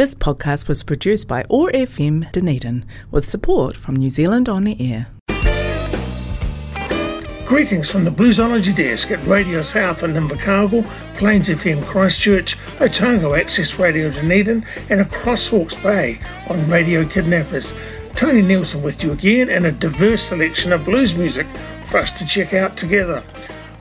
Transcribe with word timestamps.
This 0.00 0.14
podcast 0.14 0.66
was 0.66 0.82
produced 0.82 1.28
by 1.28 1.44
OAR 1.50 1.70
FM 1.72 2.32
Dunedin 2.32 2.86
with 3.10 3.28
support 3.28 3.76
from 3.76 3.96
New 3.96 4.08
Zealand 4.08 4.48
On 4.48 4.64
the 4.64 4.74
Air. 4.80 5.08
Greetings 7.44 7.90
from 7.90 8.04
the 8.04 8.10
Bluesology 8.10 8.74
desk 8.74 9.10
at 9.10 9.22
Radio 9.26 9.60
South 9.60 10.02
in 10.02 10.14
Invercargill, 10.14 10.86
Plains 11.18 11.50
FM 11.50 11.84
Christchurch, 11.84 12.56
Otago 12.80 13.34
Access 13.34 13.78
Radio 13.78 14.10
Dunedin, 14.10 14.64
and 14.88 15.02
across 15.02 15.46
Hawke's 15.48 15.76
Bay 15.76 16.18
on 16.48 16.70
Radio 16.70 17.04
Kidnappers. 17.04 17.74
Tony 18.14 18.40
Nielsen 18.40 18.82
with 18.82 19.04
you 19.04 19.12
again 19.12 19.50
and 19.50 19.66
a 19.66 19.72
diverse 19.72 20.22
selection 20.22 20.72
of 20.72 20.86
blues 20.86 21.14
music 21.14 21.46
for 21.84 21.98
us 21.98 22.10
to 22.12 22.26
check 22.26 22.54
out 22.54 22.74
together. 22.74 23.22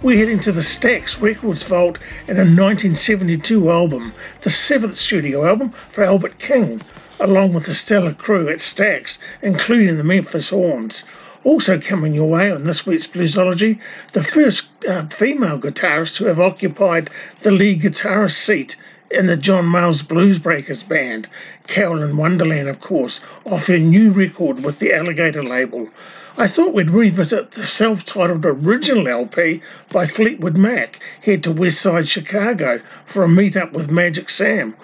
We're 0.02 0.18
heading 0.18 0.40
to 0.42 0.54
the 0.54 0.62
Stax 0.62 1.20
Records 1.20 1.64
vault 1.64 2.00
and 2.30 2.38
a 2.38 2.48
1972 2.48 3.70
album, 3.70 4.14
the 4.40 4.50
seventh 4.50 4.96
studio 4.96 5.46
album 5.46 5.72
for 5.90 6.06
Albert 6.06 6.40
King, 6.40 6.80
along 7.20 7.52
with 7.52 7.66
the 7.66 7.74
stellar 7.74 8.14
crew 8.14 8.48
at 8.48 8.60
Stax, 8.60 9.18
including 9.42 9.98
the 9.98 10.06
Memphis 10.06 10.52
Horns. 10.52 11.04
Also 11.44 11.82
coming 11.82 12.14
your 12.14 12.30
way 12.30 12.50
on 12.50 12.64
this 12.64 12.86
week's 12.86 13.08
Bluesology, 13.08 13.78
the 14.14 14.24
first 14.24 14.70
uh, 14.88 15.06
female 15.08 15.60
guitarist 15.60 16.16
to 16.16 16.26
have 16.28 16.40
occupied 16.40 17.10
the 17.42 17.52
lead 17.52 17.82
guitarist 17.82 18.38
seat 18.38 18.78
in 19.12 19.26
the 19.26 19.38
John 19.38 19.66
Mayall's 19.66 20.04
Blues 20.04 20.38
Breakers 20.38 20.84
band, 20.84 21.28
Carolyn 21.66 22.16
Wonderland, 22.16 22.70
of 22.70 22.80
course, 22.80 23.22
off 23.46 23.68
her 23.68 23.80
new 23.80 24.12
record 24.12 24.64
with 24.64 24.80
the 24.80 24.94
Alligator 24.94 25.42
label. 25.42 25.90
I 26.38 26.48
thought 26.48 26.74
we'd 26.76 26.92
revisit 26.92 27.52
the 27.52 27.66
self 27.66 28.06
titled 28.06 28.46
original 28.46 29.08
LP 29.08 29.62
by 29.92 30.06
Fleetwood 30.06 30.58
Mac, 30.58 31.00
head 31.22 31.44
to 31.44 31.52
West 31.52 31.82
Side 31.82 32.08
Chicago 32.08 32.82
for 33.04 33.24
a 33.24 33.28
meet 33.28 33.58
up 33.58 33.74
with 33.74 33.90
Magic 33.90 34.30
Sam. 34.30 34.76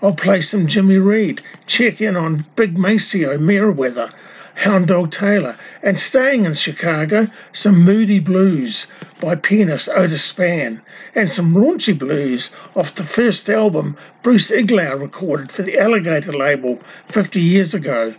I'll 0.00 0.14
play 0.14 0.40
some 0.40 0.66
Jimmy 0.66 0.98
Reed, 0.98 1.42
check 1.66 2.00
in 2.00 2.16
on 2.16 2.46
Big 2.56 2.78
Maceo 2.78 3.36
Merriweather, 3.36 4.10
Hound 4.54 4.86
Dog 4.86 5.10
Taylor, 5.10 5.56
and 5.82 5.98
staying 5.98 6.44
in 6.44 6.54
Chicago, 6.54 7.28
some 7.52 7.84
moody 7.84 8.20
blues 8.20 8.86
by 9.20 9.34
pianist 9.34 9.88
Otis 9.88 10.22
Spann, 10.32 10.80
and 11.14 11.30
some 11.30 11.54
raunchy 11.54 11.98
blues 11.98 12.50
off 12.74 12.94
the 12.94 13.04
first 13.04 13.50
album 13.50 13.96
Bruce 14.22 14.50
Iglauer 14.50 14.98
recorded 14.98 15.52
for 15.52 15.62
the 15.62 15.78
Alligator 15.78 16.32
label 16.32 16.78
50 17.06 17.40
years 17.40 17.74
ago. 17.74 18.14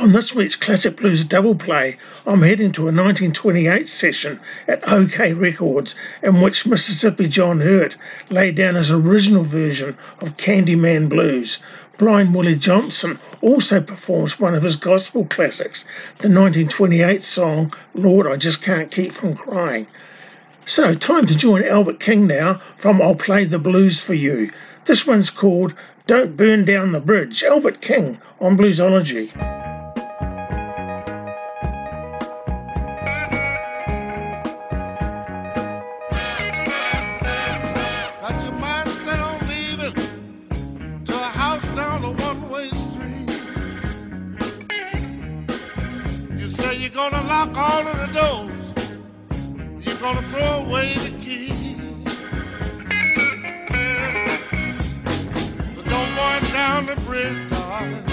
On 0.00 0.12
this 0.12 0.32
week's 0.32 0.54
Classic 0.54 0.96
Blues 0.96 1.24
double 1.24 1.56
play, 1.56 1.96
I'm 2.24 2.42
heading 2.42 2.70
to 2.72 2.82
a 2.82 2.94
1928 2.94 3.88
session 3.88 4.38
at 4.68 4.82
OKeh 4.82 5.36
Records 5.36 5.96
in 6.22 6.40
which 6.40 6.64
Mississippi 6.64 7.26
John 7.26 7.60
Hurt 7.60 7.96
laid 8.28 8.54
down 8.54 8.76
his 8.76 8.92
original 8.92 9.42
version 9.42 9.98
of 10.20 10.36
Candyman 10.36 11.08
Blues. 11.08 11.58
Blind 11.98 12.32
Willie 12.32 12.54
Johnson 12.54 13.18
also 13.40 13.80
performs 13.80 14.38
one 14.38 14.54
of 14.54 14.62
his 14.62 14.76
gospel 14.76 15.24
classics, 15.24 15.84
the 16.18 16.28
1928 16.28 17.24
song 17.24 17.72
Lord 17.92 18.28
I 18.28 18.36
Just 18.36 18.62
Can't 18.62 18.92
Keep 18.92 19.10
From 19.10 19.34
Crying. 19.34 19.88
So, 20.70 20.94
time 20.94 21.26
to 21.26 21.36
join 21.36 21.64
Albert 21.64 21.98
King 21.98 22.28
now 22.28 22.62
from 22.76 23.02
I'll 23.02 23.16
Play 23.16 23.44
the 23.44 23.58
Blues 23.58 24.00
for 24.00 24.14
You. 24.14 24.52
This 24.84 25.04
one's 25.04 25.28
called 25.28 25.74
Don't 26.06 26.36
Burn 26.36 26.64
Down 26.64 26.92
the 26.92 27.00
Bridge. 27.00 27.42
Albert 27.42 27.80
King 27.80 28.20
on 28.38 28.56
Bluesology. 28.56 29.34
Got 38.20 38.44
your 38.44 38.52
mindset 38.52 39.20
on 39.20 39.40
leaving 39.48 39.94
To 41.04 41.14
a 41.14 41.30
house 41.34 41.68
down 41.74 42.02
the 42.02 42.12
one-way 42.12 42.68
street. 42.68 43.28
You 46.38 46.46
say 46.46 46.76
you're 46.78 46.90
gonna 46.90 47.26
lock 47.26 47.56
all 47.56 47.88
of 47.88 47.98
the 47.98 48.06
doors. 48.16 48.59
Gonna 50.00 50.22
throw 50.22 50.64
away 50.64 50.94
the 50.94 51.10
key. 51.18 51.52
But 55.76 55.84
don't 55.84 56.14
burn 56.16 56.42
down 56.54 56.86
the 56.86 56.96
bridge, 57.04 57.50
darling. 57.50 58.04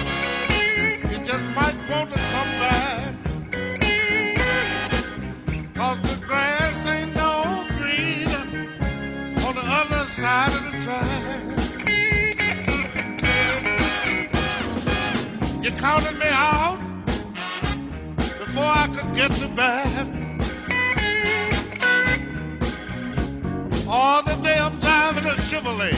You 1.10 1.18
just 1.24 1.50
might 1.56 1.78
want 1.90 2.10
to 2.10 2.20
come 2.34 2.52
back. 2.60 3.14
Cause 5.76 6.02
the 6.02 6.18
grass 6.26 6.86
ain't 6.88 7.16
no 7.16 7.66
greener 7.78 8.46
on 9.48 9.56
the 9.56 9.64
other 9.64 10.04
side 10.04 10.52
of 10.58 10.64
the 10.70 10.78
track. 10.84 11.42
You 15.64 15.72
counted 15.72 16.20
me 16.20 16.28
out 16.32 16.80
before 18.40 18.74
I 18.84 18.88
could 18.94 19.16
get 19.16 19.32
to 19.32 19.48
bed. 19.48 20.17
All 24.00 24.22
the 24.22 24.36
day 24.44 24.56
I'm 24.60 24.78
driving 24.80 25.26
a 25.26 25.34
Chevrolet. 25.34 25.98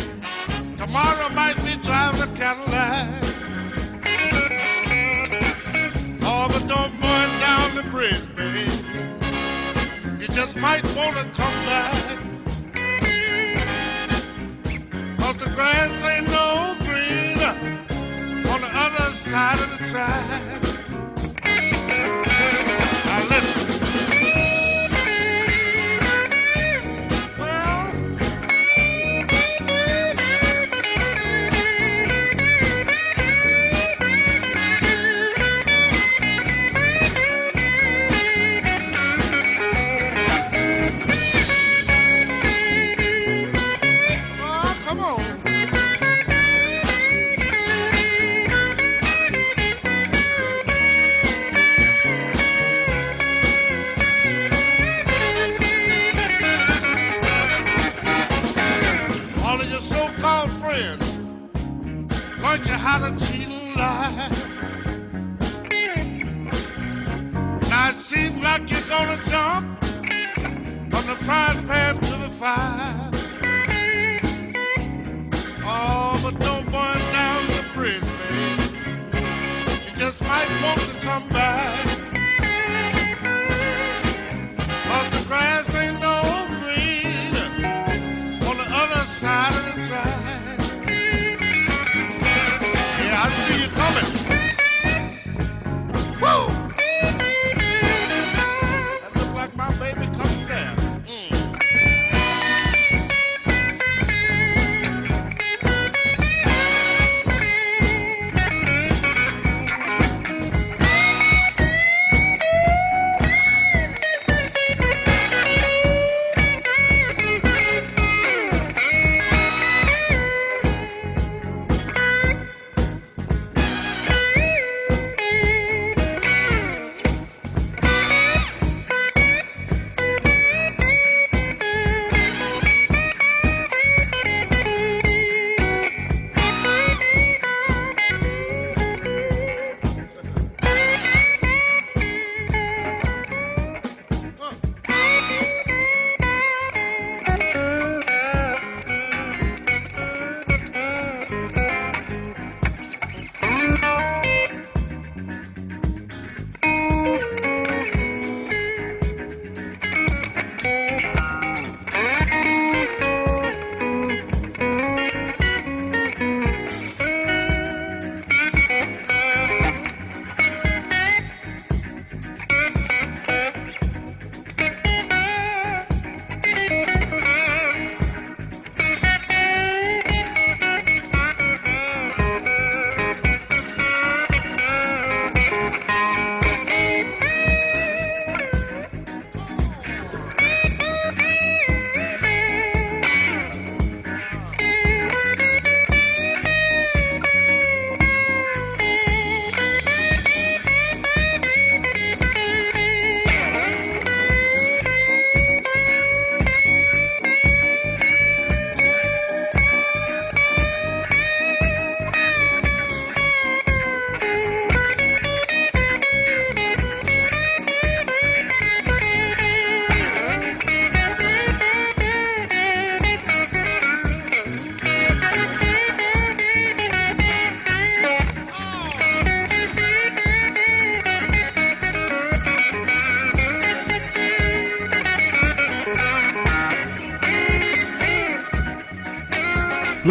Tomorrow 0.78 1.28
might 1.36 1.58
be 1.66 1.76
driving 1.84 2.22
a 2.22 2.28
Cadillac. 2.34 3.10
Oh, 6.22 6.48
but 6.48 6.66
don't 6.70 6.94
burn 7.02 7.30
down 7.42 7.76
the 7.76 7.84
bridge, 7.92 8.34
baby. 8.38 8.72
You 10.18 10.28
just 10.28 10.56
might 10.56 10.86
want 10.96 11.18
to 11.18 11.26
come 11.42 11.58
back. 11.68 12.20
Cause 15.20 15.36
the 15.44 15.52
grass 15.54 16.02
ain't 16.06 16.28
no 16.30 16.78
green 16.80 17.38
on 18.48 18.62
the 18.62 18.72
other 18.86 19.12
side 19.12 19.60
of 19.60 19.78
the 19.78 19.86
track. 19.90 20.69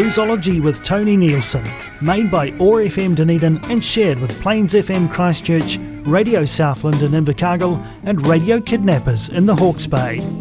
Bluesology 0.09 0.59
with 0.63 0.83
Tony 0.83 1.19
Nielsen, 1.19 1.63
made 2.01 2.31
by 2.31 2.53
OAR 2.53 2.81
FM 2.81 3.15
Dunedin 3.15 3.63
and 3.65 3.85
shared 3.85 4.19
with 4.19 4.41
Plains 4.41 4.73
FM 4.73 5.13
Christchurch, 5.13 5.77
Radio 6.07 6.47
Southland 6.47 7.03
in 7.03 7.13
Invercargill, 7.13 7.87
and 8.05 8.27
Radio 8.27 8.59
Kidnappers 8.59 9.29
in 9.29 9.45
the 9.45 9.55
Hawke's 9.55 9.87
Bay. 9.87 10.38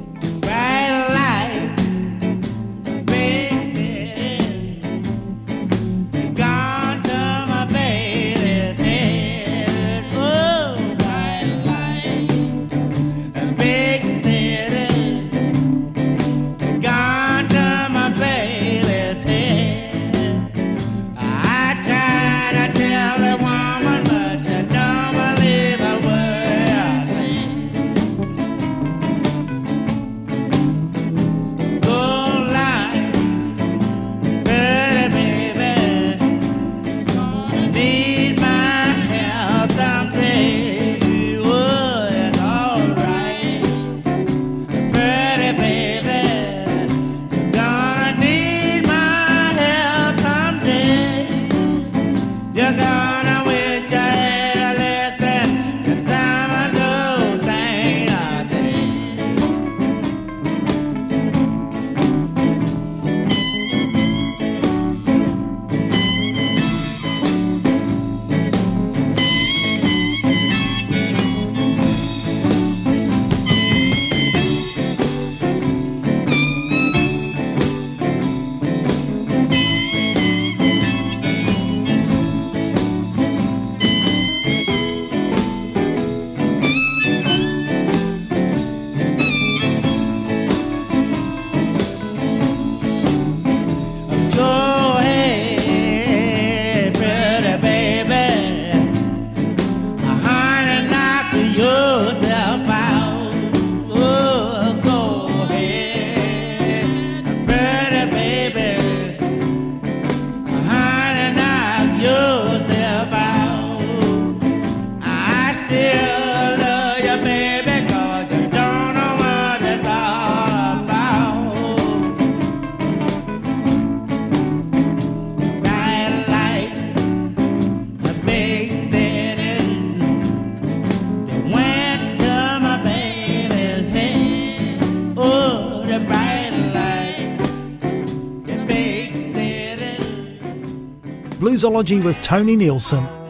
Bluesology 141.37 142.03
with 142.03 142.19
Tony 142.23 142.55
Nielsen. 142.55 143.26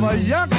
Get 0.00 0.26
yourself 0.26 0.51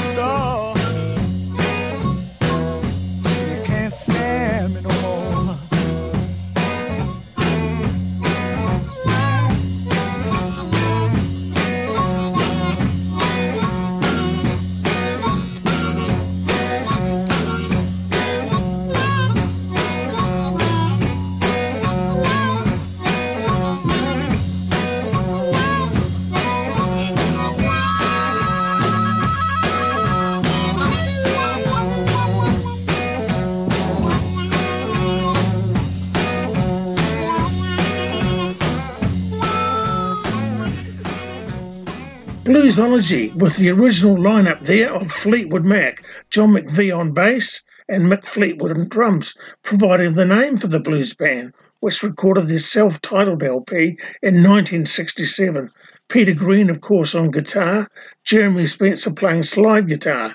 Bluesology 42.64 43.36
with 43.36 43.58
the 43.58 43.70
original 43.70 44.16
lineup 44.16 44.62
there 44.62 44.94
of 44.94 45.12
Fleetwood 45.12 45.66
Mac, 45.66 46.02
John 46.30 46.52
McVie 46.54 46.98
on 46.98 47.12
bass, 47.12 47.62
and 47.90 48.06
Mick 48.06 48.26
Fleetwood 48.26 48.72
on 48.72 48.88
drums, 48.88 49.36
providing 49.64 50.14
the 50.14 50.24
name 50.24 50.58
for 50.58 50.68
the 50.68 50.80
blues 50.80 51.14
band, 51.14 51.54
which 51.82 52.02
recorded 52.02 52.48
their 52.48 52.60
self 52.60 53.02
titled 53.02 53.44
LP 53.44 53.98
in 54.22 54.36
1967. 54.36 55.72
Peter 56.08 56.34
Green, 56.34 56.70
of 56.70 56.80
course, 56.80 57.14
on 57.14 57.32
guitar, 57.32 57.90
Jeremy 58.24 58.66
Spencer 58.66 59.12
playing 59.12 59.44
slide 59.44 59.90
guitar. 59.90 60.34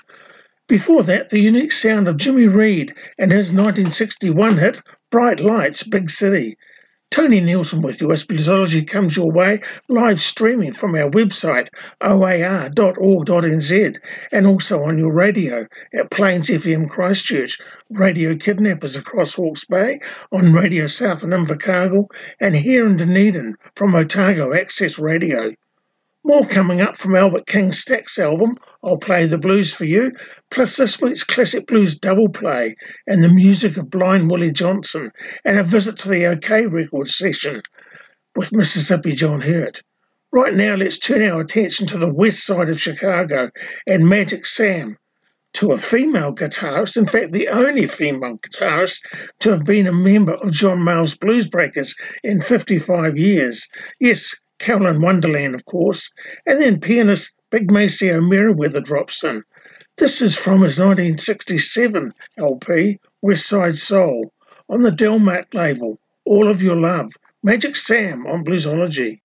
Before 0.67 1.01
that, 1.01 1.31
the 1.31 1.39
unique 1.39 1.71
sound 1.71 2.07
of 2.07 2.17
Jimmy 2.17 2.47
Reed 2.47 2.93
and 3.17 3.31
his 3.31 3.51
1961 3.51 4.59
hit, 4.59 4.79
Bright 5.09 5.39
Lights, 5.39 5.81
Big 5.81 6.11
City. 6.11 6.59
Tony 7.11 7.39
Nielsen 7.41 7.81
with 7.81 8.03
US 8.03 8.23
Bluesology 8.23 8.87
comes 8.87 9.17
your 9.17 9.31
way 9.31 9.61
live 9.87 10.19
streaming 10.19 10.73
from 10.73 10.93
our 10.93 11.09
website 11.09 11.67
oar.org.nz 12.01 13.97
and 14.31 14.45
also 14.45 14.83
on 14.83 14.99
your 14.99 15.11
radio 15.11 15.65
at 15.91 16.11
Plains 16.11 16.49
FM 16.49 16.87
Christchurch, 16.87 17.59
Radio 17.89 18.35
Kidnappers 18.35 18.95
across 18.95 19.33
Hawke's 19.33 19.65
Bay, 19.65 19.99
on 20.31 20.53
Radio 20.53 20.85
South 20.85 21.23
in 21.23 21.31
Invercargill, 21.31 22.11
and 22.39 22.55
here 22.55 22.85
in 22.85 22.97
Dunedin 22.97 23.55
from 23.75 23.95
Otago 23.95 24.53
Access 24.53 24.99
Radio. 24.99 25.55
More 26.29 26.45
coming 26.45 26.79
up 26.79 26.95
from 26.95 27.15
Albert 27.15 27.47
King's 27.47 27.83
Stax 27.83 28.19
album, 28.19 28.55
I'll 28.83 28.99
Play 28.99 29.25
the 29.25 29.39
Blues 29.39 29.73
for 29.73 29.85
You, 29.85 30.11
plus 30.51 30.77
this 30.77 31.01
week's 31.01 31.23
Classic 31.23 31.65
Blues 31.65 31.97
double 31.97 32.29
play 32.29 32.75
and 33.07 33.23
the 33.23 33.33
music 33.33 33.77
of 33.77 33.89
Blind 33.89 34.29
Willie 34.29 34.51
Johnson, 34.51 35.11
and 35.43 35.57
a 35.57 35.63
visit 35.63 35.97
to 35.97 36.07
the 36.07 36.25
OKeh 36.25 36.71
record 36.71 37.07
session 37.07 37.63
with 38.35 38.51
Mississippi 38.51 39.13
John 39.13 39.41
Hurt. 39.41 39.81
Right 40.31 40.53
now, 40.53 40.75
let's 40.75 40.99
turn 40.99 41.23
our 41.23 41.41
attention 41.41 41.87
to 41.87 41.97
the 41.97 42.13
west 42.13 42.45
side 42.45 42.69
of 42.69 42.79
Chicago 42.79 43.49
and 43.87 44.07
Magic 44.07 44.45
Sam, 44.45 44.99
to 45.53 45.71
a 45.71 45.79
female 45.79 46.35
guitarist, 46.35 46.95
in 46.95 47.07
fact, 47.07 47.31
the 47.31 47.47
only 47.47 47.87
female 47.87 48.37
guitarist 48.37 48.99
to 49.39 49.49
have 49.49 49.65
been 49.65 49.87
a 49.87 49.91
member 49.91 50.35
of 50.35 50.51
John 50.51 50.83
Mayall's 50.83 51.17
Blues 51.17 51.49
Breakers 51.49 51.95
in 52.23 52.39
55 52.39 53.17
years. 53.17 53.67
Yes, 53.99 54.35
Carolyn 54.59 55.01
Wonderland, 55.01 55.55
of 55.55 55.65
course, 55.65 56.13
and 56.45 56.61
then 56.61 56.79
pianist 56.79 57.33
Big 57.49 57.71
Maceo 57.71 58.21
Merriweather 58.21 58.81
drops 58.81 59.23
in. 59.23 59.43
This 59.97 60.21
is 60.21 60.35
from 60.35 60.61
his 60.61 60.79
1967 60.79 62.13
LP, 62.37 62.99
West 63.21 63.47
Side 63.47 63.77
Soul, 63.77 64.31
on 64.69 64.83
the 64.83 64.91
Delmark 64.91 65.53
label, 65.53 65.99
All 66.25 66.47
of 66.47 66.61
Your 66.61 66.75
Love, 66.75 67.11
Magic 67.41 67.75
Sam 67.75 68.27
on 68.27 68.45
Bluesology. 68.45 69.21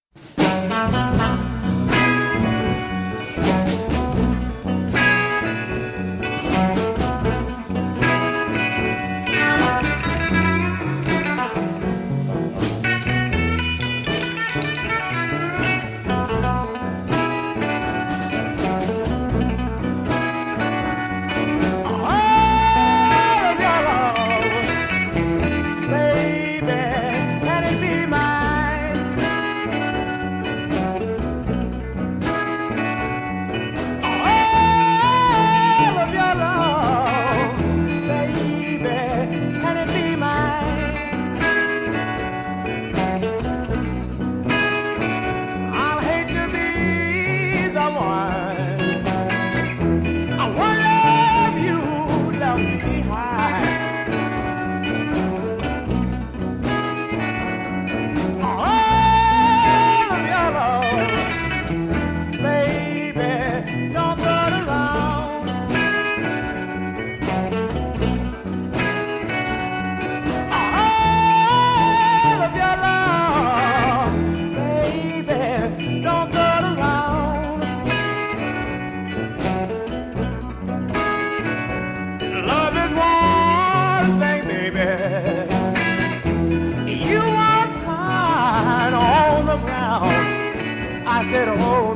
Way. 91.34 91.44
Come 91.44 91.93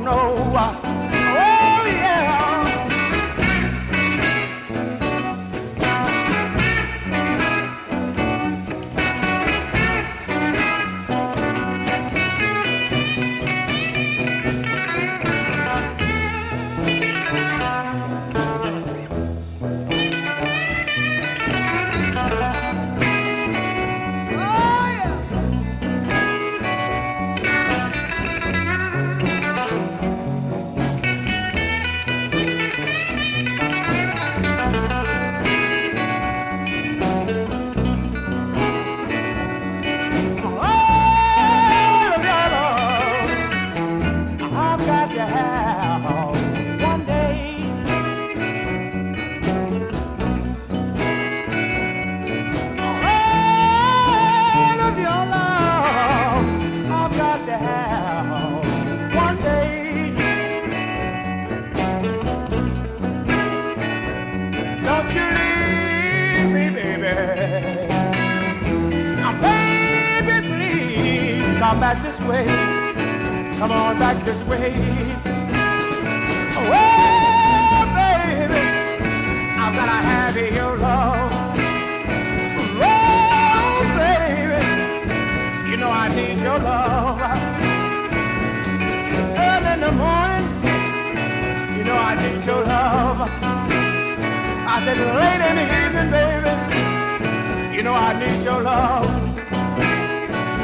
I 94.89 95.05
late 95.21 95.41
in 95.49 95.55
the 95.55 95.67
evening, 95.85 96.09
baby, 96.09 97.75
you 97.75 97.83
know 97.83 97.93
I 97.93 98.11
need 98.19 98.43
your 98.43 98.61
love. 98.61 99.05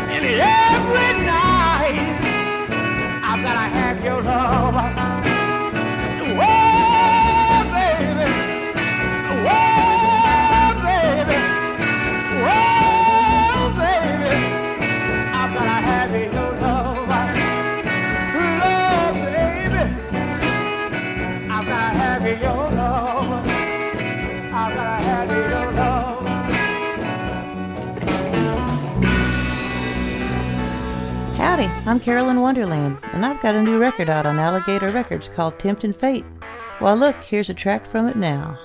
And 0.09 0.25
every 0.25 1.25
night, 1.25 2.17
I've 3.23 3.43
gotta 3.43 3.67
have 3.77 4.03
your 4.03 4.23
love. 4.23 5.24
I'm 31.87 31.99
Carolyn 31.99 32.41
Wonderland, 32.41 32.97
and 33.13 33.23
I've 33.23 33.39
got 33.43 33.53
a 33.53 33.61
new 33.61 33.77
record 33.77 34.09
out 34.09 34.25
on 34.25 34.39
Alligator 34.39 34.89
Records 34.89 35.27
called 35.27 35.59
Tempting 35.59 35.93
Fate. 35.93 36.25
Well, 36.81 36.97
look, 36.97 37.15
here's 37.17 37.51
a 37.51 37.53
track 37.53 37.85
from 37.85 38.07
it 38.07 38.15
now. 38.15 38.57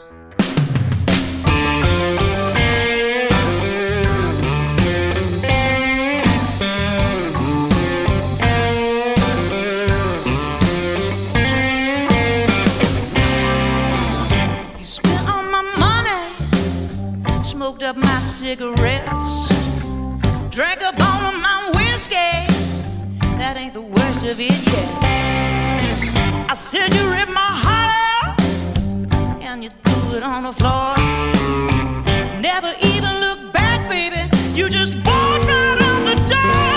You 14.79 14.85
spent 14.87 15.29
all 15.29 15.43
my 15.43 15.61
money, 15.77 17.45
smoked 17.45 17.83
up 17.83 17.97
my 17.99 18.21
cigarettes, 18.21 19.51
drank 20.49 20.81
up 20.83 20.95
all 20.99 21.35
of 21.35 21.39
my 21.39 21.71
whiskey. 21.75 22.40
That 23.51 23.57
ain't 23.57 23.75
the 23.75 23.83
worst 23.83 24.23
of 24.23 24.39
it 24.39 24.53
yet. 24.73 24.89
I 26.49 26.55
said 26.55 26.95
you 26.95 27.03
ripped 27.11 27.33
my 27.33 27.51
heart 27.65 28.39
out 29.13 29.43
and 29.43 29.65
you 29.65 29.71
threw 29.83 30.19
it 30.19 30.23
on 30.23 30.45
the 30.45 30.53
floor. 30.53 30.95
Never 32.41 32.73
even 32.81 33.13
looked 33.19 33.53
back, 33.53 33.89
baby. 33.89 34.23
You 34.55 34.69
just 34.69 34.95
walked 34.99 35.51
out 35.51 35.81
the 36.05 36.15
door. 36.33 36.70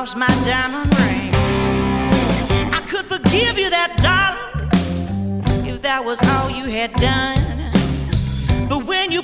Lost 0.00 0.16
my 0.16 0.34
diamond 0.46 0.88
ring. 0.98 1.30
I 2.72 2.80
could 2.88 3.04
forgive 3.04 3.58
you 3.58 3.68
that, 3.68 3.98
darling, 4.00 5.68
if 5.68 5.82
that 5.82 6.02
was 6.02 6.18
all 6.22 6.48
you 6.48 6.64
had 6.64 6.90
done. 6.94 7.36
But 8.66 8.86
when 8.86 9.12
you 9.12 9.20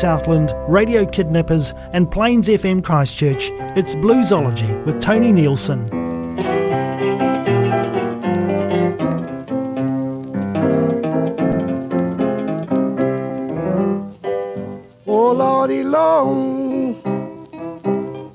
Southland, 0.00 0.52
Radio 0.68 1.06
Kidnappers, 1.06 1.72
and 1.94 2.10
Plains 2.10 2.48
FM 2.48 2.84
Christchurch. 2.84 3.50
It's 3.76 3.94
Bluesology 3.94 4.84
with 4.84 5.00
Tony 5.00 5.32
Nielsen. 5.32 5.88
Oh 15.06 15.32
Lordy 15.32 15.82
long, 15.82 17.00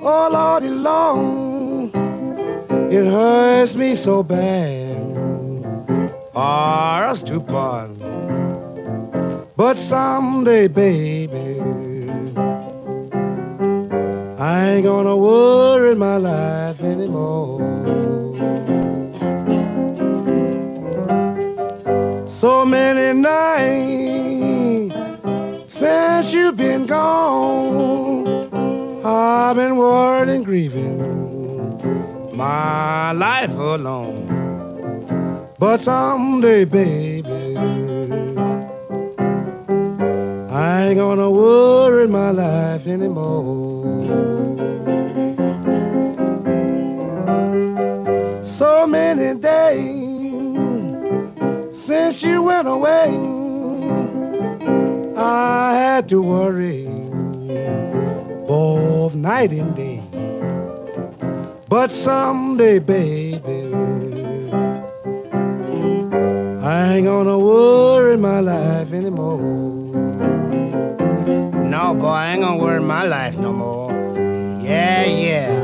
oh 0.01 0.29
Lordy 0.31 0.69
long, 0.69 1.91
it 2.91 3.05
hurts 3.05 3.75
me 3.75 3.93
so 3.93 4.23
bad. 4.23 4.97
Ah, 6.33 7.03
us 7.09 7.21
to 7.21 7.39
part. 7.39 7.91
But 9.55 9.77
someday, 9.77 10.67
baby, 10.67 11.50
I 14.41 14.69
ain't 14.69 14.83
gonna 14.83 15.15
worry 15.15 15.93
my 15.93 16.17
life 16.17 16.81
anymore. 16.81 17.59
So 22.27 22.65
many 22.65 23.19
nights 23.19 24.95
since 25.71 26.33
you've 26.33 26.57
been 26.57 26.87
gone, 26.87 28.25
I've 29.05 29.57
been 29.57 29.77
worried 29.77 30.29
and 30.29 30.43
grieving 30.43 30.97
my 32.33 33.11
life 33.11 33.51
alone. 33.51 34.25
But 35.59 35.83
someday, 35.83 36.65
baby, 36.65 37.57
I 40.49 40.87
ain't 40.87 40.97
gonna 40.97 41.29
worry 41.29 42.07
my 42.07 42.31
life 42.31 42.87
anymore. 42.87 43.70
So 48.43 48.87
many 48.87 49.39
days 49.39 50.21
since 51.85 52.23
you 52.23 52.41
went 52.43 52.67
away, 52.67 53.07
I 55.17 55.73
had 55.73 56.09
to 56.09 56.21
worry 56.21 56.85
both 58.47 59.15
night 59.15 59.51
and 59.51 59.75
day. 59.75 60.03
But 61.67 61.91
someday, 61.91 62.79
baby, 62.79 63.73
I 66.61 66.95
ain't 66.95 67.05
gonna 67.05 67.39
worry 67.39 68.17
my 68.17 68.39
life 68.41 68.91
anymore. 68.91 69.41
No, 71.73 71.93
boy, 71.93 72.07
I 72.07 72.33
ain't 72.33 72.41
gonna 72.41 72.61
worry 72.61 72.81
my 72.81 73.03
life 73.03 73.37
no 73.37 73.53
more. 73.53 73.80
Yeah, 74.71 75.03
yeah. 75.03 75.60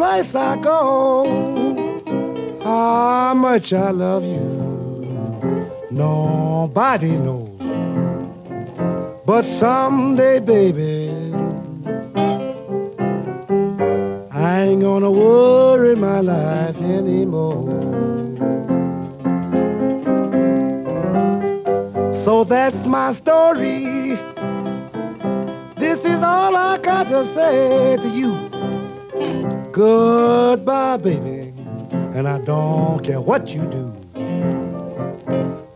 Place 0.00 0.34
I 0.34 0.56
go. 0.56 0.80
How 2.64 3.34
much 3.34 3.74
I 3.74 3.90
love 3.90 4.24
you, 4.24 4.48
nobody 5.90 7.18
knows. 7.26 7.50
But 9.26 9.44
someday, 9.44 10.40
baby, 10.40 11.10
I 14.32 14.62
ain't 14.62 14.80
gonna 14.80 15.10
worry 15.10 15.94
my 15.96 16.20
life 16.20 16.78
anymore. 16.78 17.68
So 22.24 22.44
that's 22.44 22.86
my 22.86 23.12
story. 23.12 24.16
This 25.76 26.00
is 26.06 26.22
all 26.22 26.56
I 26.56 26.78
got 26.78 27.08
to 27.08 27.22
say 27.34 27.98
to 27.98 28.08
you. 28.08 28.39
Goodbye, 29.80 30.98
baby, 30.98 31.54
and 32.14 32.28
I 32.28 32.38
don't 32.44 33.02
care 33.02 33.18
what 33.18 33.54
you 33.54 33.62
do. 33.62 33.86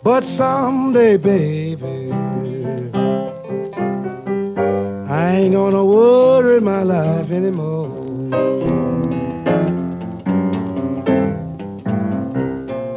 But 0.03 0.27
someday, 0.27 1.17
baby, 1.17 2.13
I 5.09 5.37
ain't 5.37 5.55
gonna 5.55 5.83
worry 5.83 6.61
my 6.61 6.83
life 6.83 7.31
anymore. 7.31 7.89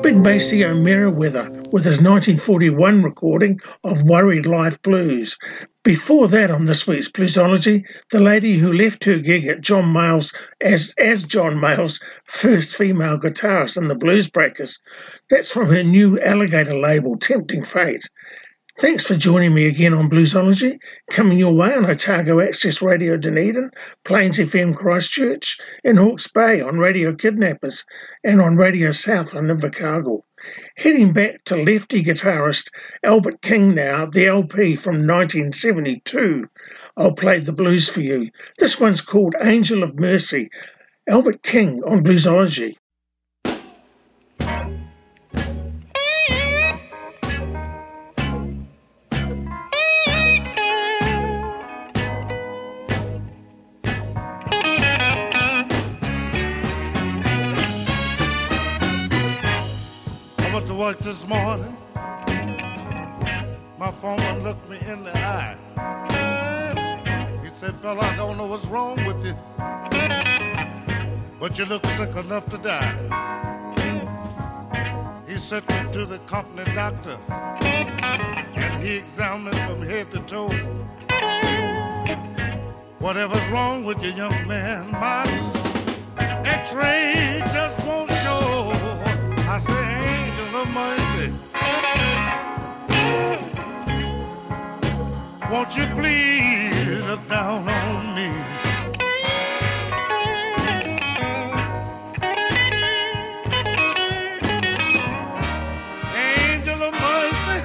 Big 0.01 0.17
Maceo 0.17 0.75
Merriweather 0.75 1.49
with 1.71 1.85
his 1.85 2.01
1941 2.01 3.01
recording 3.01 3.61
of 3.85 4.01
Worried 4.01 4.45
Life 4.45 4.81
Blues. 4.81 5.37
Before 5.87 6.27
that, 6.27 6.51
on 6.51 6.65
this 6.65 6.85
week's 6.85 7.07
Bluesology, 7.07 7.87
the 8.11 8.19
lady 8.19 8.57
who 8.57 8.73
left 8.73 9.05
her 9.05 9.19
gig 9.19 9.47
at 9.47 9.61
John 9.61 9.93
Mayall's 9.93 10.33
as, 10.59 10.93
as 10.97 11.23
John 11.23 11.61
Mayall's 11.61 12.01
first 12.25 12.75
female 12.75 13.17
guitarist 13.17 13.77
in 13.77 13.87
the 13.87 13.95
Blues 13.95 14.29
Breakers. 14.29 14.81
That's 15.29 15.49
from 15.49 15.67
her 15.67 15.83
new 15.83 16.19
Alligator 16.19 16.73
label, 16.73 17.15
Tempting 17.15 17.63
Fate. 17.63 18.03
Thanks 18.79 19.05
for 19.05 19.15
joining 19.15 19.55
me 19.55 19.65
again 19.65 19.95
on 19.95 20.07
Bluesology, 20.07 20.77
coming 21.09 21.39
your 21.39 21.51
way 21.51 21.73
on 21.73 21.89
Otago 21.89 22.39
Access 22.39 22.79
Radio 22.79 23.17
Dunedin, 23.17 23.71
Plains 24.05 24.37
FM 24.37 24.75
Christchurch, 24.75 25.57
in 25.83 25.97
Hawke's 25.97 26.27
Bay 26.27 26.61
on 26.61 26.77
Radio 26.77 27.15
Kidnappers, 27.15 27.83
and 28.23 28.39
on 28.39 28.55
Radio 28.55 28.91
Southland 28.91 29.49
in 29.49 29.57
Invercargill. 29.57 30.21
Heading 30.75 31.11
back 31.11 31.43
to 31.45 31.55
lefty 31.55 32.03
guitarist 32.03 32.69
Albert 33.03 33.41
King 33.41 33.73
now, 33.73 34.05
the 34.05 34.27
LP 34.27 34.75
from 34.75 35.07
1972. 35.07 36.47
I'll 36.97 37.13
play 37.13 37.39
the 37.39 37.53
blues 37.53 37.89
for 37.89 38.01
you. 38.01 38.29
This 38.59 38.79
one's 38.79 39.01
called 39.01 39.33
Angel 39.41 39.81
of 39.81 39.99
Mercy. 39.99 40.51
Albert 41.09 41.41
King 41.41 41.81
on 41.87 42.03
Bluesology. 42.03 42.75
This 61.17 61.27
morning. 61.27 61.75
My 63.79 63.91
foreman 63.99 64.43
looked 64.43 64.69
me 64.69 64.77
in 64.87 65.03
the 65.03 65.17
eye. 65.17 65.55
He 67.41 67.49
said, 67.57 67.73
fella, 67.77 68.01
I 68.01 68.15
don't 68.15 68.37
know 68.37 68.45
what's 68.45 68.67
wrong 68.67 69.03
with 69.03 69.25
you, 69.25 69.33
but 71.39 71.57
you 71.57 71.65
look 71.65 71.83
sick 71.97 72.15
enough 72.15 72.45
to 72.51 72.59
die. 72.59 72.93
He 75.27 75.37
sent 75.37 75.67
me 75.69 75.91
to 75.93 76.05
the 76.05 76.19
company 76.19 76.71
doctor, 76.75 77.17
and 77.31 78.83
he 78.83 78.97
examined 78.97 79.57
from 79.65 79.81
head 79.81 80.11
to 80.11 80.19
toe. 80.19 80.53
Whatever's 82.99 83.49
wrong 83.49 83.85
with 83.85 84.03
you, 84.03 84.11
young 84.11 84.47
man, 84.47 84.91
my 84.91 85.23
x-ray 86.45 87.41
just 87.53 87.83
won't 87.87 88.11
show. 88.11 88.71
I 89.49 89.59
say, 89.59 90.16
mercy. 90.65 91.33
Won't 95.51 95.77
you 95.77 95.85
please 95.95 97.05
look 97.05 97.27
down 97.29 97.67
on 97.69 98.15
me? 98.15 98.29
Angel 106.15 106.83
of 106.83 106.93
mercy. 106.93 107.59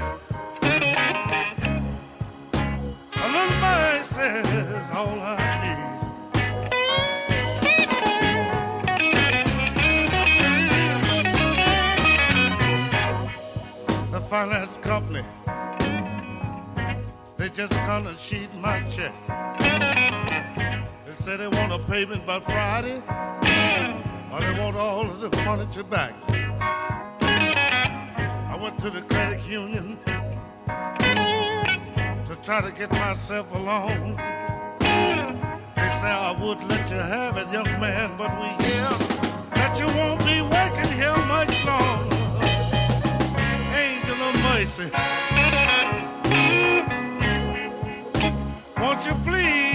A 3.14 3.26
little 3.34 3.56
mercy 3.60 4.30
is 4.58 4.90
all 4.96 5.18
I 5.20 5.51
finance 14.32 14.78
company. 14.78 15.22
They 17.36 17.50
just 17.50 17.74
gonna 17.84 18.16
sheet 18.16 18.48
my 18.54 18.80
check. 18.88 19.14
They 21.04 21.12
say 21.12 21.36
they 21.36 21.48
want 21.48 21.70
a 21.70 21.78
payment 21.78 22.24
by 22.24 22.40
Friday, 22.40 23.02
or 24.32 24.40
they 24.40 24.58
want 24.58 24.74
all 24.74 25.02
of 25.02 25.20
the 25.20 25.30
furniture 25.44 25.84
back. 25.84 26.14
I 27.20 28.56
went 28.58 28.80
to 28.80 28.88
the 28.88 29.02
credit 29.02 29.44
union 29.44 29.98
to 30.06 32.34
try 32.42 32.62
to 32.62 32.72
get 32.72 32.90
myself 32.92 33.54
a 33.54 33.58
loan. 33.58 34.16
They 35.76 35.90
say 36.00 36.12
I 36.28 36.34
would 36.40 36.64
let 36.70 36.90
you 36.90 36.96
have 36.96 37.36
it, 37.36 37.52
young 37.52 37.70
man, 37.78 38.16
but 38.16 38.30
we 38.40 38.48
hear 38.64 38.88
that 39.56 39.78
you 39.78 39.88
won't 39.88 40.24
be 40.24 40.40
working 40.40 40.90
here 40.96 41.14
much 41.26 41.66
longer. 41.66 42.11
Won't 48.76 49.06
you 49.06 49.14
please 49.24 49.71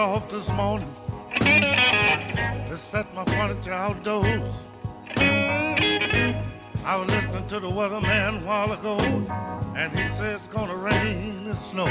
this 0.00 0.50
morning. 0.52 0.90
Just 2.66 2.88
set 2.88 3.14
my 3.14 3.22
furniture 3.26 3.74
outdoors. 3.74 4.62
I 5.18 6.96
was 6.96 7.06
listening 7.08 7.46
to 7.48 7.60
the 7.60 7.68
weatherman 7.68 8.40
a 8.40 8.46
while 8.46 8.72
ago, 8.72 8.96
and 9.76 9.94
he 9.94 10.08
says 10.14 10.36
it's 10.36 10.48
gonna 10.48 10.74
rain 10.74 11.46
and 11.48 11.58
snow. 11.58 11.84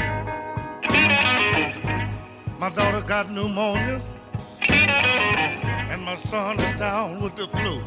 My 2.58 2.70
daughter 2.70 3.00
got 3.06 3.30
pneumonia, 3.30 4.02
and 4.68 6.02
my 6.02 6.16
son 6.16 6.58
is 6.58 6.74
down 6.80 7.20
with 7.20 7.36
the 7.36 7.46
flu. 7.46 7.80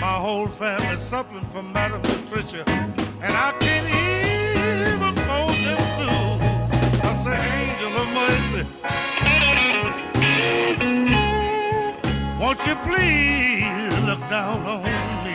My 0.00 0.14
whole 0.24 0.48
family's 0.48 0.98
suffering 0.98 1.44
from 1.52 1.72
malnutrition, 1.72 2.68
and 2.68 3.32
I 3.32 3.52
can't 3.60 3.86
even 4.92 5.14
phone 5.24 5.64
them 5.64 5.80
soon. 5.96 6.29
Mercy, 8.14 8.66
won't 12.40 12.66
you 12.66 12.74
please 12.86 14.04
look 14.06 14.20
down 14.28 14.58
on 14.66 15.24
me? 15.24 15.29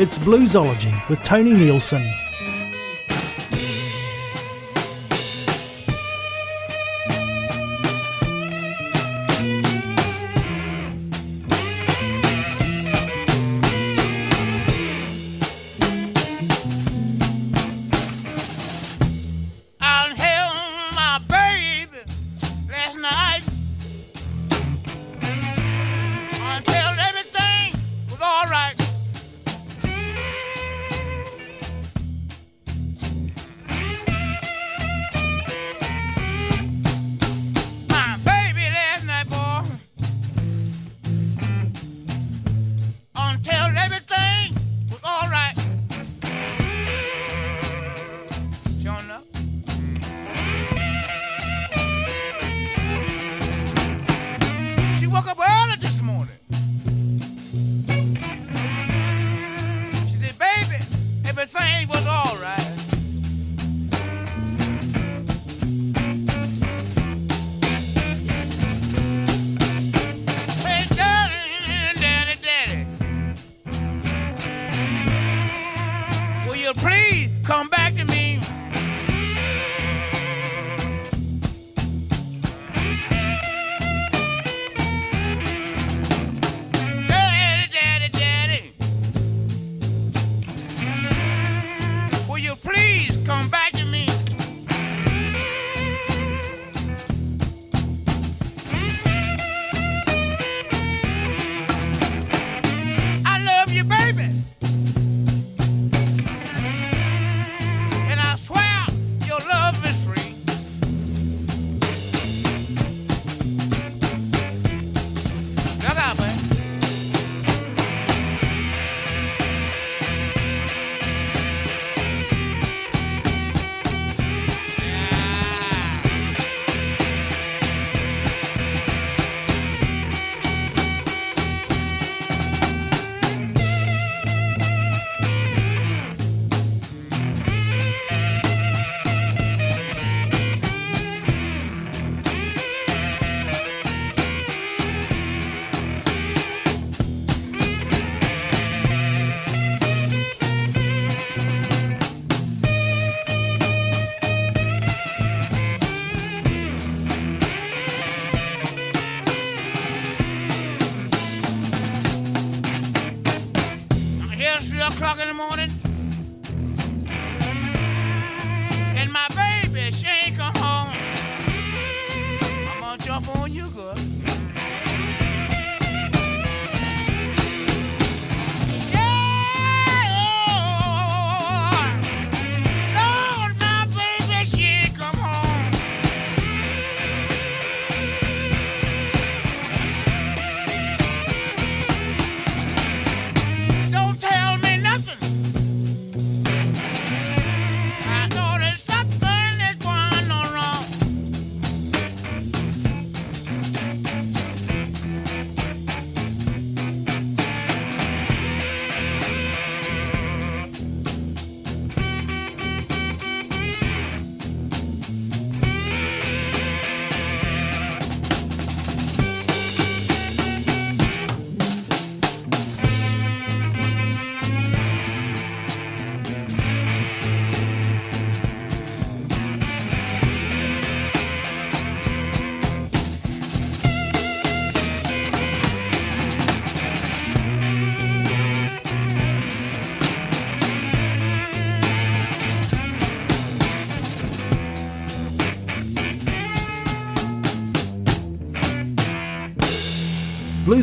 It's 0.00 0.16
Bluesology 0.16 1.08
with 1.08 1.20
Tony 1.24 1.52
Nielsen. 1.52 2.08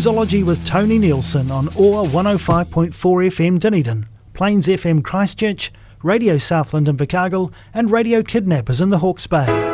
Bluesology 0.06 0.46
with 0.46 0.64
Tony 0.64 1.00
Nielsen 1.00 1.50
on 1.50 1.68
OAR 1.70 2.06
105.4 2.06 2.92
FM 2.92 3.60
Dunedin, 3.60 4.06
Plains 4.34 4.68
FM 4.68 5.04
Christchurch, 5.04 5.74
Radio 6.04 6.38
Southland 6.38 6.88
in 6.88 6.96
Invercargill, 6.96 7.52
and 7.74 7.90
Radio 7.90 8.22
Kidnappers 8.22 8.82
in 8.82 8.90
the 8.90 9.00
Hawke's 9.00 9.26
Bay. 9.26 9.65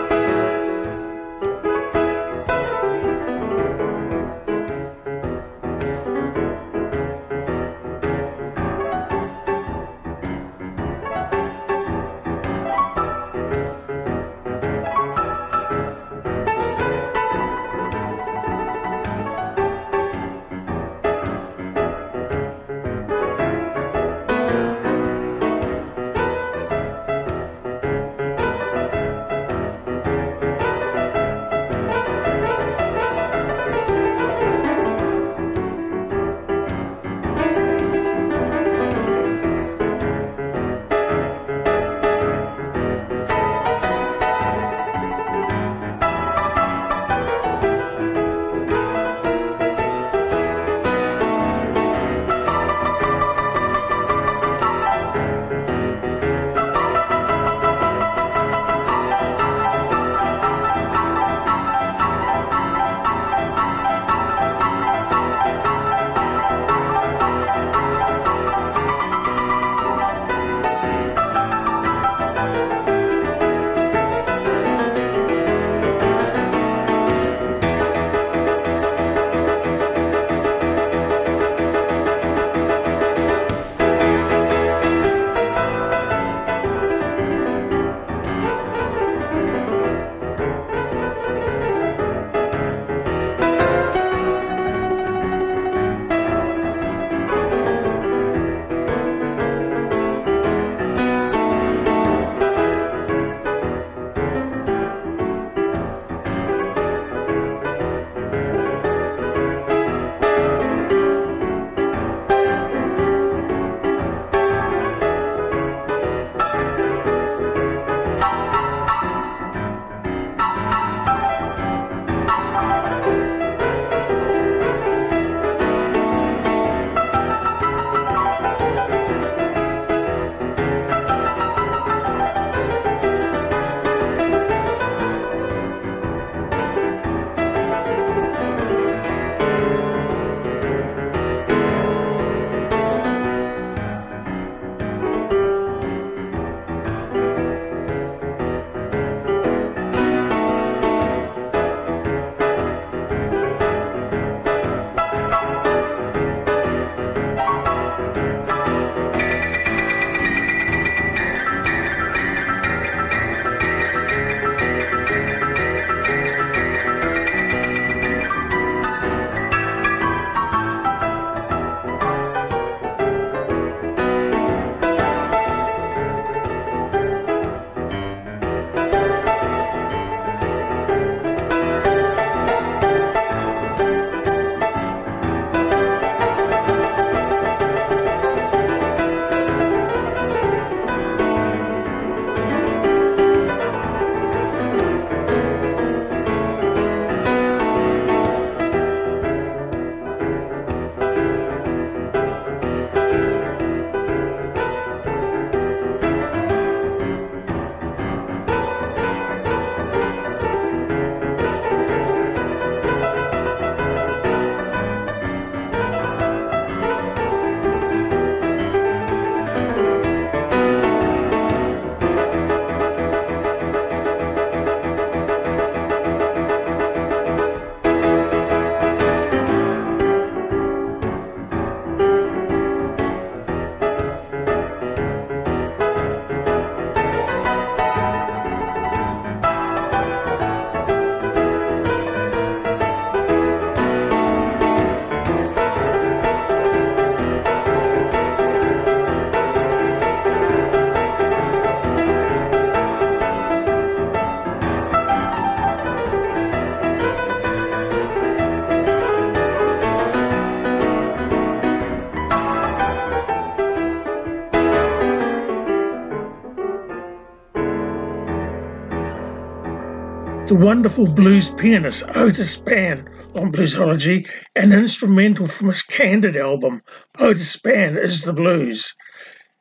The 270.51 270.57
wonderful 270.57 271.07
blues 271.07 271.47
pianist 271.47 272.03
Otis 272.13 272.57
Spann 272.57 273.07
on 273.35 273.53
Bluesology, 273.53 274.27
an 274.53 274.73
instrumental 274.73 275.47
from 275.47 275.69
his 275.69 275.81
Candid 275.81 276.35
album, 276.35 276.81
Otis 277.19 277.55
Spann 277.55 277.97
is 277.97 278.23
the 278.23 278.33
Blues. 278.33 278.93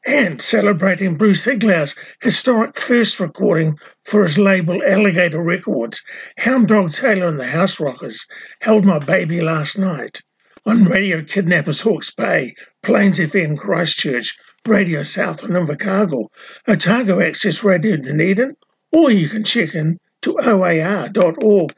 And 0.04 0.42
celebrating 0.42 1.14
Bruce 1.14 1.46
Iglauer's 1.46 1.94
historic 2.20 2.76
first 2.76 3.20
recording 3.20 3.78
for 4.04 4.24
his 4.24 4.36
label 4.36 4.82
Alligator 4.84 5.40
Records, 5.40 6.02
Hound 6.38 6.66
Dog 6.66 6.92
Taylor 6.92 7.28
and 7.28 7.38
the 7.38 7.46
House 7.46 7.78
Rockers 7.78 8.26
held 8.60 8.84
my 8.84 8.98
baby 8.98 9.40
last 9.40 9.78
night 9.78 10.22
on 10.66 10.86
Radio 10.86 11.22
Kidnappers 11.22 11.82
Hawke's 11.82 12.12
Bay, 12.12 12.52
Plains 12.82 13.20
FM 13.20 13.56
Christchurch, 13.56 14.36
Radio 14.66 15.04
South 15.04 15.44
in 15.44 15.50
Invercargill, 15.50 16.32
Otago 16.66 17.20
Access 17.20 17.62
Radio 17.62 17.96
Dunedin, 17.96 18.56
or 18.90 19.12
you 19.12 19.28
can 19.28 19.44
check 19.44 19.76
in 19.76 19.96
to 20.22 20.32
oar.org.nz 20.38 21.70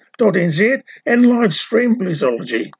and 1.06 1.26
live 1.26 1.54
stream 1.54 1.96
Bluesology. 1.96 2.72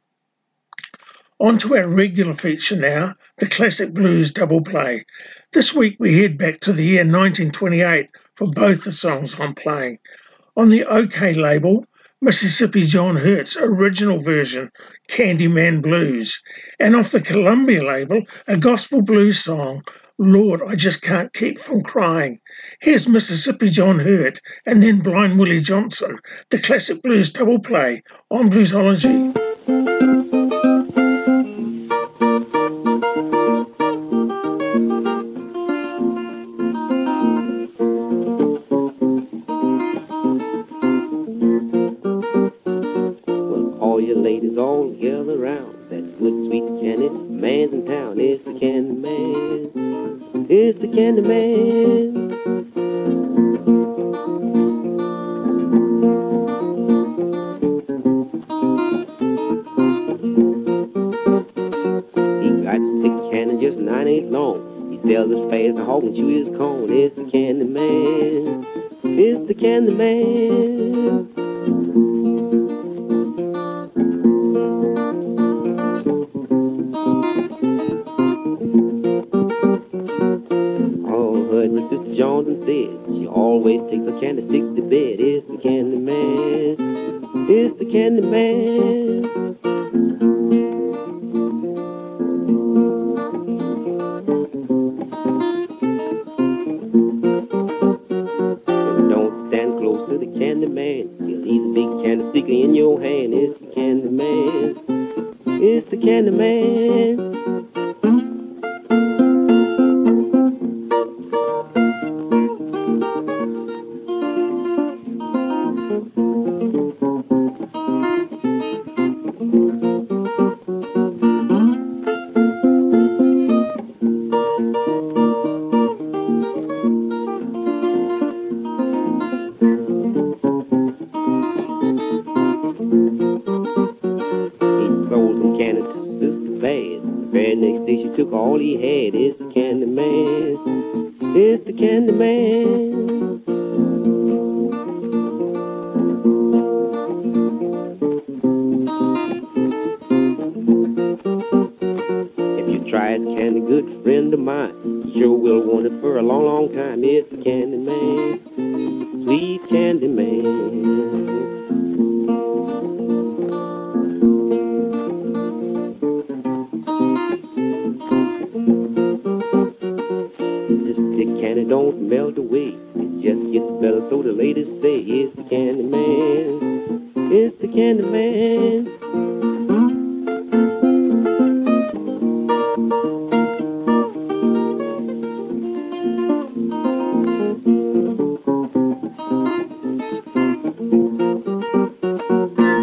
On 1.41 1.59
to 1.59 1.77
our 1.77 1.89
regular 1.89 2.35
feature 2.35 2.77
now, 2.77 3.15
the 3.39 3.47
Classic 3.47 3.93
Blues 3.93 4.31
Double 4.31 4.61
Play. 4.61 5.05
This 5.53 5.75
week 5.75 5.97
we 5.99 6.19
head 6.19 6.39
back 6.39 6.61
to 6.61 6.73
the 6.73 6.85
year 6.85 7.01
1928 7.01 8.11
for 8.37 8.49
both 8.49 8.85
the 8.85 8.93
songs 8.93 9.39
I'm 9.41 9.55
playing. 9.55 9.99
On 10.57 10.69
the 10.69 10.85
OKeh 10.89 11.37
label, 11.37 11.85
Mississippi 12.25 12.87
John 12.87 13.17
Hurt's 13.17 13.57
original 13.57 14.21
version, 14.21 14.71
Candyman 15.09 15.83
Blues, 15.83 16.41
and 16.79 16.95
off 16.95 17.11
the 17.11 17.21
Columbia 17.21 17.83
label, 17.83 18.23
a 18.47 18.57
gospel 18.57 19.03
blues 19.03 19.41
song, 19.41 19.83
Lord, 20.19 20.63
I 20.65 20.77
Just 20.77 21.03
Can't 21.03 21.33
Keep 21.33 21.59
From 21.59 21.83
Crying. 21.83 22.39
Here's 22.81 23.09
Mississippi 23.09 23.71
John 23.71 23.99
Hurt 23.99 24.41
and 24.67 24.81
then 24.81 25.01
Blind 25.01 25.37
Willie 25.37 25.61
Johnson, 25.61 26.17
the 26.51 26.61
classic 26.61 27.03
blues 27.03 27.29
double 27.29 27.59
play 27.59 28.05
on 28.31 28.49
Bluesology. 28.51 30.42
in 51.03 51.17
the 51.17 51.23
man. 51.23 51.72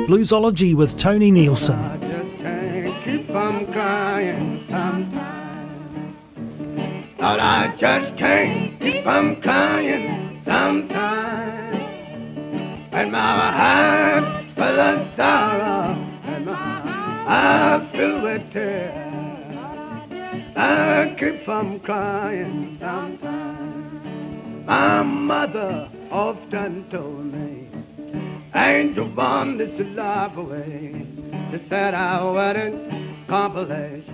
Bluesology 0.09 0.73
with 0.73 0.97
Tony 0.97 1.29
Nielsen. 1.29 1.77
But 7.19 7.39
I 7.39 7.75
just 7.79 8.17
can't 8.17 8.79
keep 8.79 9.03
from 9.03 9.39
crying 9.39 10.41
sometimes. 10.45 11.77
And 12.91 13.11
my 13.11 13.51
heart 13.51 14.45
full 14.55 14.79
of 14.79 15.15
sorrow, 15.15 15.93
and 16.23 16.43
my 16.43 16.81
eyes 17.27 17.87
filled 17.91 18.23
with 18.23 18.51
tears. 18.51 18.95
I 20.55 21.15
keep 21.19 21.45
from 21.45 21.79
crying 21.81 22.77
sometimes. 22.79 24.65
My 24.65 25.03
mother 25.03 25.87
often 26.09 26.89
told 26.89 27.25
me 27.25 27.28
Angel 28.59 29.07
born 29.07 29.57
this 29.57 29.71
life 29.95 30.35
away. 30.35 31.05
They 31.51 31.61
said 31.69 31.93
I 31.93 32.21
wouldn't 32.29 33.23
accomplish, 33.23 34.05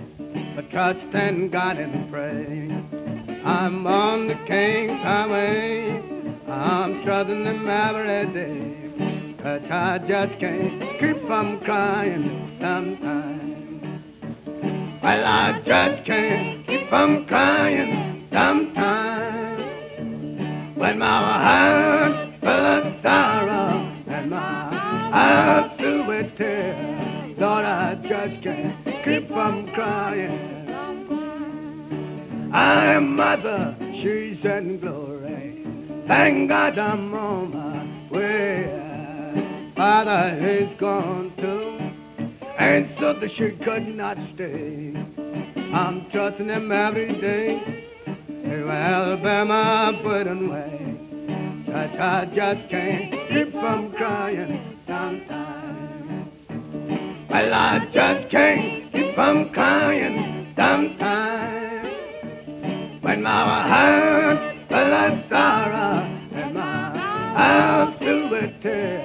but 0.54 0.70
trust 0.70 1.14
in 1.14 1.50
God 1.50 1.78
and 1.78 2.08
pray. 2.12 2.70
I'm 3.44 3.84
on 3.88 4.28
the 4.28 4.36
King's 4.46 5.02
highway. 5.02 6.00
I'm 6.48 7.02
trusting 7.02 7.44
Him 7.44 7.68
every 7.68 8.32
day. 8.32 9.36
Cause 9.42 9.62
I 9.68 9.98
just 10.06 10.38
can't 10.38 11.00
keep 11.00 11.26
from 11.26 11.58
crying 11.60 12.56
sometimes. 12.60 14.02
Well, 15.02 15.24
I 15.26 15.60
just 15.66 16.06
can't 16.06 16.64
keep 16.68 16.88
from 16.88 17.26
crying 17.26 18.28
sometimes. 18.32 19.64
When 20.76 20.98
my 21.00 21.42
heart's 21.42 22.40
full 22.40 22.50
of 22.50 23.02
sorrow 23.02 23.85
eyes 25.16 25.70
filled 25.78 26.06
with 26.08 26.36
tears. 26.36 27.38
Lord, 27.38 27.64
I 27.64 27.94
just 27.94 28.42
can't 28.42 28.84
keep 29.04 29.28
from 29.28 29.72
crying. 29.72 30.68
I'm 32.52 33.16
mother, 33.16 33.76
she's 33.80 34.44
in 34.44 34.78
glory. 34.80 35.64
Thank 36.06 36.48
God 36.48 36.78
I'm 36.78 37.14
on 37.14 37.50
my 37.52 38.14
way. 38.14 39.72
father 39.74 40.38
is 40.40 40.78
gone 40.78 41.32
too, 41.36 41.78
and 42.58 42.88
so 43.00 43.14
the 43.14 43.28
she 43.30 43.50
could 43.64 43.88
not 43.88 44.18
stay. 44.34 44.94
I'm 45.72 46.10
trusting 46.10 46.48
him 46.48 46.70
every 46.70 47.20
day. 47.20 47.82
To 48.44 48.70
Alabama, 48.70 49.98
putting 50.02 50.48
way. 50.48 50.96
But 51.66 52.00
I 52.00 52.26
just 52.26 52.70
can't 52.70 53.10
keep 53.28 53.52
from 53.52 53.92
crying 53.92 54.75
sometimes. 54.86 56.30
Well, 57.28 57.54
I 57.54 57.88
just 57.92 58.30
can't 58.30 58.92
keep 58.92 59.14
from 59.14 59.50
crying 59.50 60.52
sometimes. 60.56 61.94
When 63.02 63.22
my 63.22 63.68
heart 63.68 64.56
full 64.68 64.94
of 64.94 65.28
sorrow 65.28 66.02
and 66.32 66.54
my 66.54 66.92
eyes 67.36 67.98
filled 67.98 68.30
with 68.30 68.62
tears. 68.62 69.02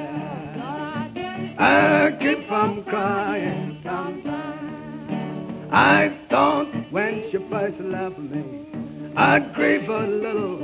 I 1.58 2.16
keep 2.20 2.48
from 2.48 2.84
crying 2.86 3.80
sometimes. 3.84 5.70
I 5.72 6.12
thought 6.30 6.68
when 6.92 7.30
she 7.32 7.38
first 7.50 7.80
left 7.80 8.18
me, 8.18 8.68
I'd 9.16 9.54
grieve 9.54 9.88
a 9.88 10.08
little 10.08 10.58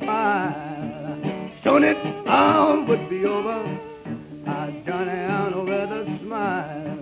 while. 0.00 1.20
Soon 1.62 1.84
it 1.84 1.96
all 2.26 2.84
would 2.84 3.08
be 3.08 3.24
over. 3.24 3.83
Turn 4.86 5.06
down 5.06 5.64
with 5.64 5.90
a 5.90 6.18
smile. 6.22 6.98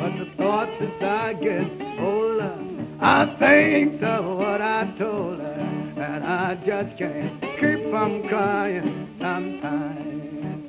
But 0.00 0.18
the 0.18 0.26
thoughts 0.36 0.72
as 0.80 1.02
I 1.02 1.34
get 1.34 1.68
older, 2.00 2.58
I 3.00 3.36
think 3.38 4.02
of 4.02 4.24
what 4.38 4.60
I 4.60 4.92
told 4.98 5.38
her, 5.38 5.94
and 5.98 6.24
I 6.24 6.56
just 6.66 6.98
can't 6.98 7.40
keep 7.40 7.90
from 7.90 8.26
crying 8.26 9.08
sometimes. 9.20 10.64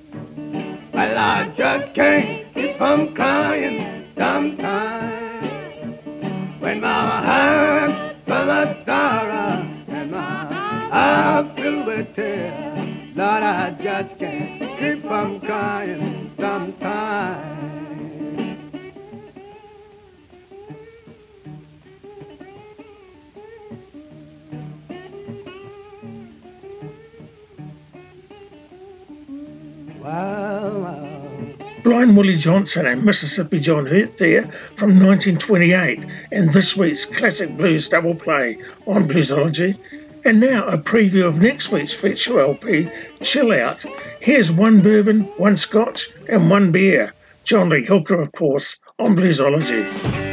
Well, 0.93 1.17
I 1.17 1.51
just 1.57 1.95
can't 1.95 2.53
keep 2.53 2.77
from 2.77 3.15
crying 3.15 4.05
sometimes. 4.15 5.97
When 6.59 6.81
my 6.81 7.25
heart's 7.25 8.19
full 8.27 8.51
of 8.51 8.85
sorrow 8.85 9.67
and 9.87 10.11
my 10.11 10.89
eyes 10.91 11.51
filled 11.55 11.87
with 11.87 12.15
tears, 12.15 13.15
Lord, 13.15 13.43
I 13.43 13.71
just 13.81 14.19
can't 14.19 14.79
keep 14.79 15.01
from 15.01 15.39
crying 15.39 16.22
sometimes. 16.37 17.63
Blind 31.83 32.15
Willie 32.15 32.37
Johnson 32.37 32.85
and 32.87 33.03
Mississippi 33.03 33.59
John 33.59 33.85
Hurt 33.85 34.17
there 34.17 34.43
from 34.75 34.91
1928 34.91 36.05
and 36.31 36.51
this 36.51 36.77
week's 36.77 37.05
classic 37.05 37.55
blues 37.57 37.89
double 37.89 38.15
play 38.15 38.57
on 38.87 39.07
Bluesology. 39.07 39.77
And 40.25 40.39
now 40.39 40.65
a 40.65 40.77
preview 40.77 41.27
of 41.27 41.41
next 41.41 41.71
week's 41.71 41.93
feature 41.93 42.39
LP, 42.39 42.89
Chill 43.21 43.51
Out. 43.51 43.85
Here's 44.21 44.51
one 44.51 44.81
bourbon, 44.81 45.23
one 45.37 45.57
scotch, 45.57 46.09
and 46.29 46.49
one 46.49 46.71
beer. 46.71 47.13
John 47.43 47.67
Lee 47.67 47.83
Hooker, 47.83 48.21
of 48.21 48.31
course, 48.31 48.79
on 48.99 49.17
Bluesology. 49.17 50.32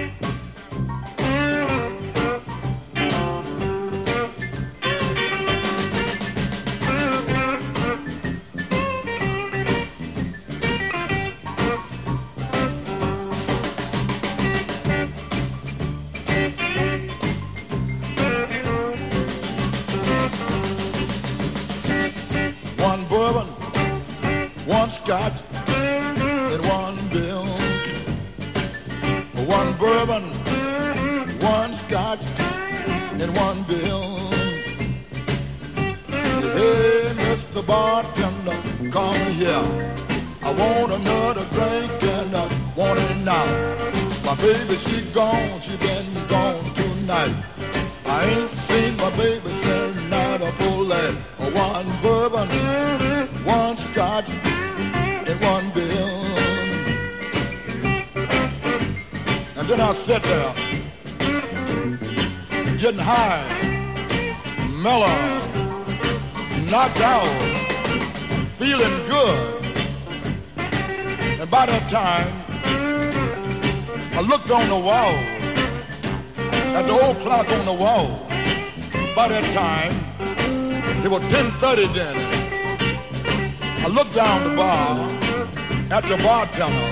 Bartender. 86.22 86.90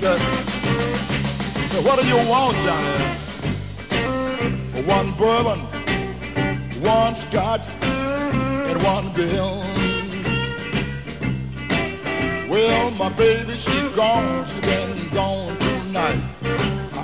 Said, 0.00 0.20
said, 1.70 1.84
what 1.84 2.00
do 2.00 2.06
you 2.06 2.16
want, 2.28 2.56
Johnny? 2.64 3.16
One 4.86 5.10
bourbon, 5.12 5.60
one 6.80 7.16
scotch, 7.16 7.68
and 7.82 8.82
one 8.82 9.12
bill. 9.14 9.62
Well, 12.48 12.90
my 12.92 13.10
baby, 13.10 13.52
she 13.52 13.88
gone, 13.94 14.46
she 14.46 14.60
been 14.60 15.08
gone 15.10 15.56
tonight. 15.58 16.20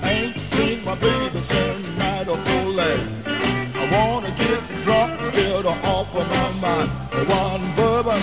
I 0.03 0.11
ain't 0.11 0.37
seen 0.37 0.85
my 0.85 0.95
baby 0.95 1.39
since 1.39 1.99
night 1.99 2.29
of 2.29 2.43
full 2.49 2.73
life. 2.73 3.09
I 3.27 3.89
wanna 3.93 4.31
get 4.31 4.61
drunk, 4.83 5.21
get 5.35 5.65
her 5.65 5.89
off 5.89 6.15
of 6.15 6.29
my 6.29 6.53
mind. 6.61 6.91
One 7.29 7.75
bourbon, 7.77 8.21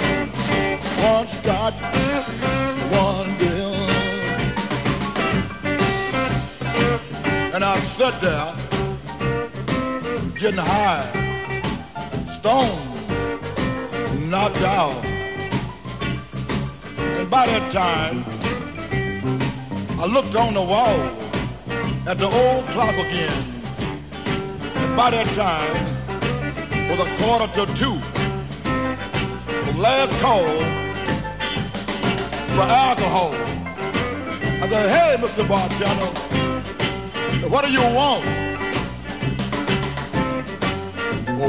one 1.04 1.28
scotch, 1.28 1.80
Sat 8.02 8.20
there, 8.20 8.52
getting 10.34 10.58
high, 10.58 11.06
stoned, 12.26 12.82
knocked 14.28 14.64
out. 14.64 15.06
And 16.98 17.30
by 17.30 17.46
that 17.46 17.72
time, 17.72 18.26
I 20.00 20.08
looked 20.08 20.36
on 20.36 20.56
the 20.56 20.64
wall 20.64 21.00
at 22.08 22.18
the 22.18 22.26
old 22.26 22.66
clock 22.70 22.96
again. 22.96 23.44
And 23.78 24.98
by 24.98 25.12
that 25.12 25.28
time, 25.36 26.90
was 26.90 27.06
a 27.06 27.10
quarter 27.22 27.48
to 27.54 27.66
two. 27.76 28.00
The 28.64 29.78
last 29.78 30.20
call 30.20 30.48
for 32.56 32.66
alcohol. 32.66 33.36
I 34.64 34.68
said, 34.68 34.90
hey, 34.90 35.18
Mr. 35.24 35.48
Bartender, 35.48 36.41
what 37.50 37.66
do 37.66 37.72
you 37.72 37.82
want? 37.82 38.24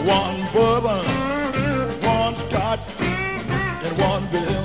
One 0.06 0.40
bourbon, 0.52 1.04
one 2.02 2.34
scotch, 2.34 2.80
and 3.00 3.98
one 3.98 4.26
bill. 4.30 4.62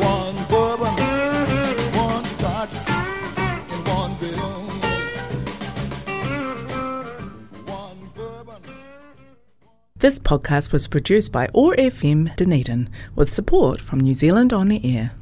One 0.00 0.36
bourbon, 0.48 0.94
one 1.94 2.24
scotch, 2.24 2.74
and 3.36 3.88
one 3.88 4.16
bill. 4.18 4.62
One 7.66 8.10
bourbon. 8.14 8.62
This 9.98 10.18
podcast 10.18 10.72
was 10.72 10.86
produced 10.88 11.32
by 11.32 11.48
OAR 11.52 11.76
FM 11.76 12.34
Dunedin 12.36 12.88
with 13.14 13.30
support 13.30 13.82
from 13.82 14.00
New 14.00 14.14
Zealand 14.14 14.54
On 14.54 14.68
the 14.68 14.80
Air. 14.96 15.16